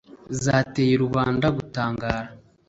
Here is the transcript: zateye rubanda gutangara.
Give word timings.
zateye 0.43 0.93
rubanda 1.03 1.47
gutangara. 1.57 2.21